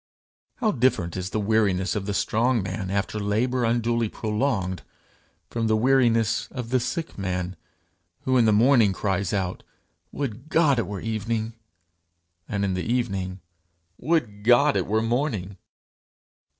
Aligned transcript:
How 0.55 0.71
different 0.71 1.15
is 1.15 1.29
the 1.29 1.39
weariness 1.39 1.95
of 1.95 2.07
the 2.07 2.15
strong 2.15 2.63
man 2.63 2.89
after 2.89 3.19
labour 3.19 3.63
unduly 3.65 4.09
prolonged, 4.09 4.81
from 5.51 5.67
the 5.67 5.77
weariness 5.77 6.47
of 6.49 6.69
the 6.71 6.79
sick 6.79 7.19
man 7.19 7.55
who 8.21 8.35
in 8.35 8.45
the 8.45 8.51
morning 8.51 8.93
cries 8.93 9.31
out, 9.31 9.61
'Would 10.11 10.49
God 10.49 10.79
it 10.79 10.87
were 10.87 11.01
evening!' 11.01 11.53
and 12.49 12.65
in 12.65 12.73
the 12.73 12.81
evening, 12.81 13.41
'Would 13.99 14.43
God 14.43 14.75
it 14.75 14.87
were 14.87 15.03
morning!' 15.03 15.57